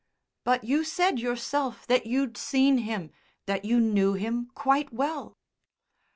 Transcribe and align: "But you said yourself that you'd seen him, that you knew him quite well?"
"But 0.43 0.63
you 0.63 0.83
said 0.83 1.19
yourself 1.19 1.85
that 1.85 2.07
you'd 2.07 2.35
seen 2.35 2.79
him, 2.79 3.11
that 3.45 3.65
you 3.65 3.79
knew 3.79 4.13
him 4.13 4.49
quite 4.55 4.91
well?" 4.91 5.37